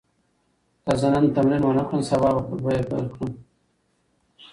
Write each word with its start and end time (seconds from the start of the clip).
که 0.83 0.91
زه 0.99 1.07
نن 1.13 1.25
تمرین 1.35 1.63
ونه 1.65 1.83
کړم، 1.87 2.01
سبا 2.09 2.29
به 2.47 2.55
پیل 2.63 3.05
کړم. 3.13 3.29